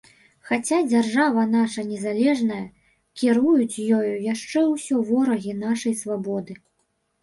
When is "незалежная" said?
1.91-2.63